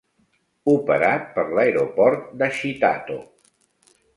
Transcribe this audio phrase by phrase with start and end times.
[0.71, 3.19] Operat per l'aeroport de Chitato.